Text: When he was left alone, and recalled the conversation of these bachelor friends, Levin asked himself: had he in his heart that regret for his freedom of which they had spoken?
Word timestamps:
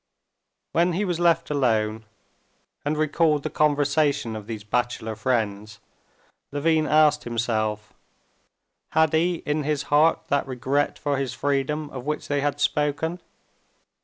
When 0.71 0.93
he 0.93 1.05
was 1.05 1.19
left 1.19 1.51
alone, 1.51 2.05
and 2.83 2.97
recalled 2.97 3.43
the 3.43 3.51
conversation 3.51 4.35
of 4.35 4.47
these 4.47 4.63
bachelor 4.63 5.15
friends, 5.15 5.79
Levin 6.51 6.87
asked 6.87 7.23
himself: 7.23 7.93
had 8.93 9.13
he 9.13 9.43
in 9.45 9.61
his 9.61 9.83
heart 9.93 10.21
that 10.29 10.47
regret 10.47 10.97
for 10.97 11.17
his 11.17 11.35
freedom 11.35 11.91
of 11.91 12.03
which 12.07 12.29
they 12.29 12.41
had 12.41 12.59
spoken? 12.59 13.19